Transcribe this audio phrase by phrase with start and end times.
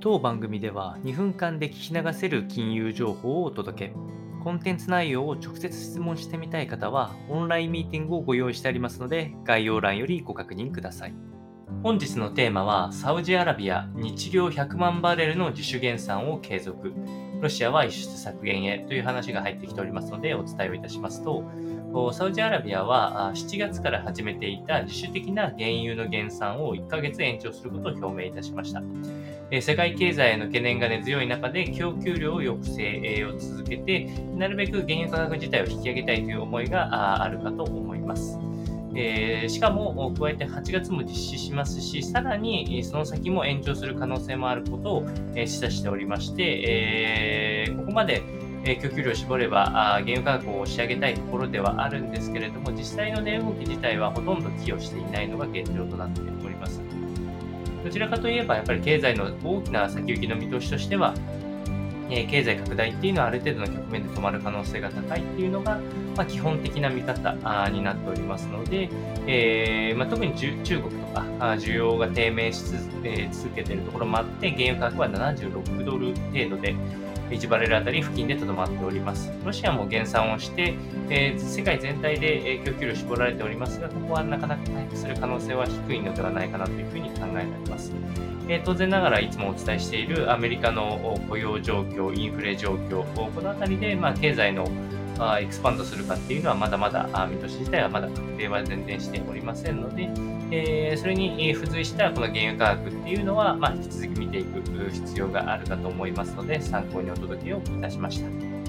[0.00, 3.94] 当番組では2分間で聞き流せる金融情報をお届け。
[4.44, 11.27] コンテンツ内容を直接質問してみたい方は、オンラインミーティングをご用意してありますので、概要欄よりご確認ください。
[11.80, 16.92] 本日のテーマは、サウジアラビア日量100万バレルの自主減産を継続。
[17.40, 21.44] ロシアは輸出削減へという話が入ってきておりますので、お伝えをいたしますと、
[22.12, 28.82] サウジアラビアは7月から始めていた自主的な原油の減産を1ヶ月延長することを表明いたしました。
[29.60, 38.36] 世界経済への懸念が根強い中で供給量を抑制を続けて、なるべく原油価格自体を引き上げたいという思いがあるかと思います。
[39.00, 48.22] えー、しかも、加えて8月も実施しますし、さらにその先も延長する可能性もあることを、示唆しておりまして、えー、ここまで、
[48.82, 56.80] 供給量を絞れば原油価格を押し上げたいところではあるんですけれども、実際の値動き自体はほとんど寄与していないのが現状となっております。
[57.84, 61.14] どちらかといえば、やっぱり経済の大きな先行きの見通しとしては、
[62.10, 65.78] え経済拡大っていうのはある程度の局面で止まる可能性が高いっていうのが、
[66.16, 67.32] まあ、基本的な見方
[67.70, 68.88] になっておりますので、
[69.26, 71.20] えー、まあ、特に中国とか
[71.56, 76.74] 需要が低迷し続,、え続けているところもあって、原油価格は76ドル程度で、
[77.30, 79.30] 1バレルあたり付近でとどまっております。
[79.44, 80.74] ロシアも減産をして、
[81.10, 87.92] えー、世界全体で供給量絞られておりますが、ここはなかなか回復する可能性は低いのではないかなというふうに考えられます。
[88.48, 94.68] え、当然ながらいつもお伝えしているアメリカの雇用状況況、インフレ状況、このあたりで、まあ、経済の
[95.40, 100.08] エクスパンドするかっていうのはまだまだ見通し自体はまだ確定は全然しておりませんので、
[100.52, 104.60] えー、それに付随したこの原油価格っていうのは、まあ、引き続き見ていく
[104.90, 108.67] 必要があるかと思いますので参考にお届けをいたしました。